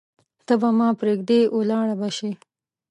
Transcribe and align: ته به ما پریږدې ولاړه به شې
ته 0.45 0.53
به 0.61 0.69
ما 0.77 0.89
پریږدې 0.99 1.39
ولاړه 1.57 1.95
به 1.99 2.09
شې 2.17 2.31